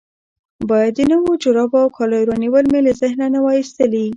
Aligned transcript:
باید 0.69 0.93
د 0.95 0.99
نویو 1.11 1.33
جرابو 1.43 1.77
او 1.83 1.89
کالو 1.97 2.27
رانیول 2.29 2.65
مې 2.71 2.79
له 2.85 2.91
ذهنه 3.01 3.25
نه 3.33 3.39
وای 3.43 3.57
ایستلي. 3.61 4.05